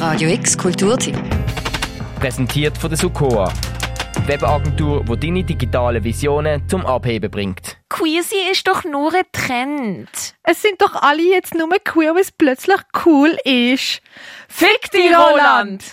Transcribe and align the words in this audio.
Radio 0.00 0.30
X 0.30 0.56
Kulturtipp. 0.56 1.14
Präsentiert 2.18 2.78
von 2.78 2.88
der 2.88 2.98
Sukoa. 2.98 3.52
Die 4.16 4.28
Webagentur, 4.28 5.04
die 5.04 5.20
deine 5.20 5.44
digitalen 5.44 6.02
Visionen 6.02 6.66
zum 6.70 6.86
Abheben 6.86 7.30
bringt. 7.30 7.76
Queersy 7.90 8.50
ist 8.50 8.66
doch 8.66 8.84
nur 8.84 9.12
ein 9.12 9.24
Trend. 9.30 10.08
Es 10.42 10.62
sind 10.62 10.80
doch 10.80 10.94
alle 10.94 11.22
jetzt 11.22 11.54
nur 11.54 11.68
queer, 11.84 12.14
weil 12.14 12.22
es 12.22 12.32
plötzlich 12.32 12.78
cool 13.04 13.36
ist. 13.44 14.00
Fick 14.48 14.90
die 14.94 15.12
Roland! 15.12 15.92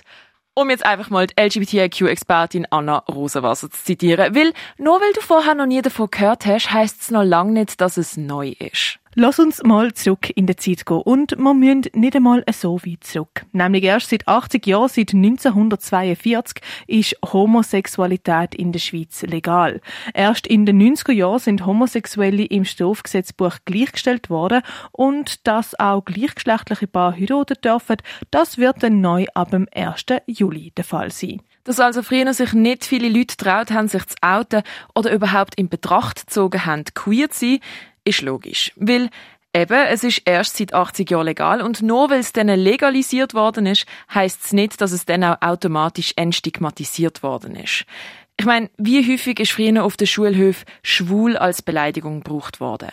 Um 0.53 0.69
jetzt 0.69 0.85
einfach 0.85 1.09
mal 1.09 1.27
die 1.27 1.35
LGBTIQ-Expertin 1.37 2.65
Anna 2.69 2.99
Rosenwasser 3.09 3.69
zu 3.69 3.83
zitieren. 3.83 4.33
Weil, 4.33 4.53
nur 4.77 5.01
weil 5.01 5.11
du 5.11 5.19
vorher 5.19 5.53
noch 5.53 5.65
nie 5.65 5.81
davon 5.81 6.09
gehört 6.09 6.45
hast, 6.45 6.71
heisst 6.71 7.01
es 7.01 7.11
noch 7.11 7.23
lange 7.23 7.51
nicht, 7.51 7.81
dass 7.81 7.97
es 7.97 8.15
neu 8.15 8.53
ist. 8.57 8.99
Lass 9.19 9.39
uns 9.39 9.63
mal 9.63 9.95
zurück 9.95 10.29
in 10.35 10.45
die 10.45 10.55
Zeit 10.55 10.85
gehen. 10.85 11.01
Und 11.01 11.35
wir 11.39 11.55
müssen 11.55 11.85
nicht 11.95 12.15
einmal 12.15 12.43
so 12.53 12.79
weit 12.85 13.03
zurück. 13.03 13.47
Nämlich 13.51 13.83
erst 13.83 14.11
seit 14.11 14.27
80 14.27 14.67
Jahren, 14.67 14.89
seit 14.89 15.11
1942, 15.11 16.61
ist 16.85 17.15
Homosexualität 17.25 18.53
in 18.53 18.71
der 18.71 18.77
Schweiz 18.77 19.23
legal. 19.23 19.81
Erst 20.13 20.45
in 20.45 20.67
den 20.67 20.79
90er 20.79 21.13
Jahren 21.13 21.39
sind 21.39 21.65
Homosexuelle 21.65 22.45
im 22.45 22.63
Strafgesetzbuch 22.63 23.55
gleichgestellt 23.65 24.29
worden 24.29 24.61
und 24.91 25.47
dass 25.47 25.73
auch 25.79 26.05
gleichgeschlechtliche 26.05 26.85
Paare 26.85 27.15
heiraten 27.19 27.57
dürfen, 27.63 27.97
das 28.29 28.59
wird 28.59 28.83
dann 28.83 29.01
neu 29.01 29.25
ab 29.33 29.49
dem 29.49 29.67
1. 29.73 30.05
Juli 30.27 30.73
der 30.77 30.85
Fall 30.85 31.09
sein. 31.09 31.41
Dass 31.63 31.79
also 31.79 32.03
früher 32.03 32.31
sich 32.35 32.53
nicht 32.53 32.85
viele 32.85 33.09
Leute 33.09 33.35
traut 33.35 33.71
haben, 33.71 33.87
sich 33.87 34.05
zu 34.05 34.15
outen 34.21 34.61
oder 34.93 35.11
überhaupt 35.11 35.55
in 35.55 35.69
Betracht 35.69 36.27
gezogen 36.27 36.65
haben, 36.65 36.85
queer 36.93 37.31
zu 37.31 37.39
sein, 37.39 37.59
ist 38.07 38.21
logisch. 38.21 38.71
Weil 38.75 39.09
Eben, 39.53 39.87
es 39.87 40.03
ist 40.03 40.21
erst 40.25 40.57
seit 40.57 40.73
80 40.75 41.09
Jahren 41.09 41.25
legal 41.25 41.61
und 41.63 41.81
nur 41.81 42.11
weil 42.11 42.19
es 42.19 42.31
dann 42.31 42.47
legalisiert 42.47 43.33
worden 43.33 43.65
ist, 43.65 43.87
heisst 44.13 44.45
es 44.45 44.53
nicht, 44.53 44.79
dass 44.81 44.91
es 44.91 45.05
dann 45.05 45.23
auch 45.23 45.41
automatisch 45.41 46.13
entstigmatisiert 46.15 47.23
worden 47.23 47.55
ist. 47.55 47.85
Ich 48.39 48.45
meine, 48.45 48.69
wie 48.77 49.11
häufig 49.11 49.39
ist 49.39 49.53
früher 49.53 49.83
auf 49.83 49.97
der 49.97 50.05
Schulhöfe 50.05 50.65
schwul 50.83 51.37
als 51.37 51.63
Beleidigung 51.63 52.21
gebraucht 52.21 52.59
worden? 52.59 52.89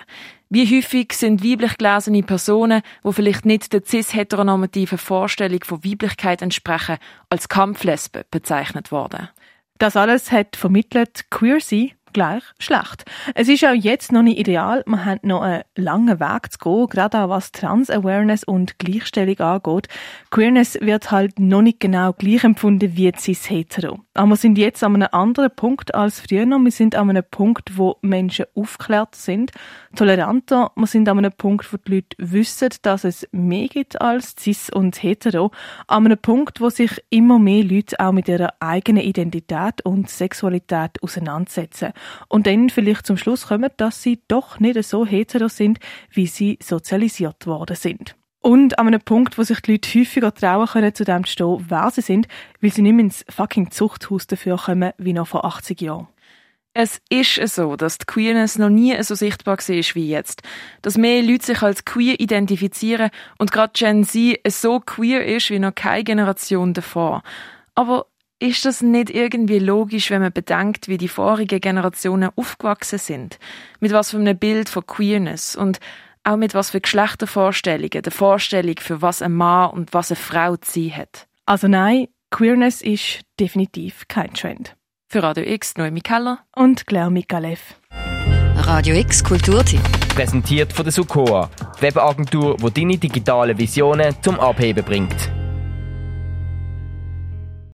Wie 0.49 0.65
häufig 0.75 1.13
sind 1.13 1.45
weiblich 1.45 1.77
gelesene 1.77 2.23
Personen, 2.23 2.81
die 3.05 3.13
vielleicht 3.13 3.45
nicht 3.45 3.75
der 3.75 3.83
cis-heteronormativen 3.85 4.97
Vorstellung 4.97 5.63
von 5.65 5.85
Weiblichkeit 5.85 6.41
entsprechen, 6.41 6.97
als 7.29 7.51
Kampflesbe 7.51 8.25
bezeichnet 8.31 8.91
worden? 8.91 9.29
Das 9.77 9.97
alles 9.97 10.33
hat 10.33 10.57
vermittelt 10.57 11.29
Queer 11.29 11.61
sein 11.61 11.91
gleich 12.15 12.43
schlecht. 12.59 13.05
Es 13.35 13.49
ist 13.49 13.65
auch 13.65 13.75
jetzt 13.75 14.13
noch 14.13 14.23
nicht 14.23 14.39
ideal. 14.39 14.83
Wir 14.87 15.05
haben 15.05 15.21
noch 15.23 15.43
einen 15.43 15.65
langen 15.77 16.21
Weg 16.21 16.53
zu 16.53 16.59
gehen, 16.59 16.87
gerade 16.89 17.19
auch 17.19 17.29
was 17.29 17.53
Trans-Awareness 17.53 18.45
und 18.45 18.79
Gleichstellung 18.79 19.39
angeht. 19.41 19.89
Queerness 20.31 20.79
wird 20.81 21.11
halt 21.11 21.39
noch 21.39 21.61
nicht 21.61 21.81
genau 21.81 22.15
gleich 22.15 22.45
empfunden 22.45 22.97
wie 22.97 23.13
cis-hetero. 23.15 24.01
Aber 24.15 24.31
wir 24.31 24.37
sind 24.37 24.57
jetzt 24.57 24.83
an 24.83 24.95
einem 24.95 25.09
anderen 25.13 25.51
Punkt 25.55 25.95
als 25.95 26.21
früher 26.21 26.47
noch. 26.47 26.61
Wir 26.61 26.71
sind 26.71 26.95
an 26.95 27.11
einem 27.11 27.25
Punkt, 27.31 27.77
wo 27.77 27.97
Menschen 28.01 28.47
aufgeklärt 28.55 29.17
sind, 29.17 29.51
toleranter. 29.97 30.71
Wir 30.77 30.87
sind 30.87 31.09
an 31.09 31.19
einem 31.19 31.33
Punkt, 31.33 31.73
wo 31.73 31.77
die 31.77 31.97
Leute 31.97 32.17
wissen, 32.19 32.71
dass 32.83 33.05
es 33.05 33.29
mehr 33.33 33.67
gibt 33.69 34.01
als 34.01 34.37
cis 34.39 34.71
und 34.71 35.03
hetero. 35.03 35.51
An 35.89 36.07
einem 36.07 36.19
Punkt, 36.19 36.61
wo 36.61 36.71
sich 36.71 37.03
immer 37.11 37.39
mehr 37.41 37.65
Leute 37.65 37.99
auch 37.99 38.13
mit 38.13 38.29
ihrer 38.29 38.55
eigenen 38.61 39.03
Identität 39.03 39.85
und 39.85 40.09
Sexualität 40.09 41.03
auseinandersetzen 41.03 41.93
und 42.29 42.47
dann 42.47 42.71
vielleicht 42.71 43.07
zum 43.07 43.17
Schluss 43.17 43.49
kommen, 43.49 43.71
dass 43.77 44.03
sie 44.03 44.21
doch 44.29 44.61
nicht 44.61 44.83
so 44.85 45.07
hetero 45.07 45.49
sind, 45.49 45.79
wie 46.11 46.27
sie 46.27 46.59
sozialisiert 46.63 47.47
worden 47.47 47.77
sind. 47.77 48.17
Und 48.41 48.79
an 48.79 48.89
einem 48.89 49.01
Punkt, 49.01 49.39
wo 49.39 49.43
sich 49.43 49.61
die 49.61 49.73
Leute 49.73 49.99
häufiger 49.99 50.35
trauen 50.35 50.67
können, 50.67 50.95
zu 50.95 51.05
dem 51.05 51.25
zu 51.25 51.33
stehen, 51.33 51.65
wer 51.69 51.91
sie 51.91 52.03
sind, 52.03 52.29
weil 52.61 52.73
sie 52.73 52.83
nicht 52.83 52.93
mehr 52.93 53.07
ins 53.07 53.25
fucking 53.31 53.71
Zuchthaus 53.71 54.27
dafür 54.27 54.59
kommen, 54.59 54.93
wie 54.99 55.15
noch 55.15 55.29
vor 55.29 55.47
80 55.47 55.81
Jahren. 55.81 56.09
Es 56.77 57.01
ist 57.09 57.37
so, 57.55 57.77
dass 57.77 57.99
die 57.99 58.05
Queerness 58.05 58.59
noch 58.59 58.69
nie 58.69 59.01
so 59.05 59.15
sichtbar 59.15 59.59
war 59.59 59.95
wie 59.95 60.09
jetzt. 60.09 60.43
Dass 60.83 60.99
mehr 60.99 61.23
Leute 61.23 61.47
sich 61.47 61.63
als 61.63 61.85
queer 61.85 62.19
identifizieren 62.19 63.11
und 63.39 63.53
gerade 63.53 63.73
Gen 63.75 64.03
Z 64.03 64.41
so 64.49 64.81
queer 64.81 65.25
ist 65.25 65.51
wie 65.51 65.61
noch 65.61 65.75
keine 65.75 66.03
Generation 66.03 66.75
davor. 66.75 67.23
Aber 67.77 68.07
ist 68.45 68.67
das 68.67 68.83
nicht 68.83 69.09
irgendwie 69.09 69.59
logisch, 69.59 70.11
wenn 70.11 70.21
man 70.21 70.33
bedenkt, 70.33 70.87
wie 70.89 70.99
die 70.99 71.09
vorigen 71.09 71.61
Generationen 71.61 72.31
aufgewachsen 72.37 72.99
sind? 72.99 73.39
Mit 73.81 73.93
was 73.93 74.11
für 74.11 74.19
einem 74.19 74.37
Bild 74.37 74.69
von 74.69 74.87
Queerness 74.87 75.57
und 75.57 75.81
auch 76.25 76.37
mit 76.37 76.55
was 76.55 76.71
für 76.71 76.81
Geschlechtervorstellungen, 76.81 78.03
der 78.03 78.13
Vorstellung, 78.13 78.75
für 78.79 79.01
was 79.01 79.23
ein 79.23 79.33
Mann 79.33 79.71
und 79.71 79.95
was 79.95 80.11
eine 80.11 80.17
Frau 80.17 80.57
zu 80.57 80.73
sein 80.73 80.97
hat. 80.97 81.27
Also 81.47 81.69
nein, 81.69 82.09
Queerness 82.31 82.83
ist 82.83 83.21
definitiv 83.41 84.05
kein 84.09 84.33
Trend. 84.35 84.77
Für 85.09 85.23
Radio 85.23 85.45
X 85.45 85.77
Noemi 85.77 86.01
Keller 86.01 86.41
und 86.55 86.87
Claire 86.87 87.11
Mikalev. 87.11 87.77
Radio 88.57 88.95
X 88.95 89.25
Kulturtipp. 89.25 89.83
Präsentiert 90.15 90.73
von 90.73 90.85
der 90.85 90.93
Sukoa. 90.93 91.51
Die 91.79 91.83
Webagentur, 91.83 92.57
die 92.57 92.71
deine 92.73 92.99
digitalen 92.99 93.57
Visionen 93.57 94.15
zum 94.23 94.39
Abheben 94.39 94.85
bringt. 94.85 95.34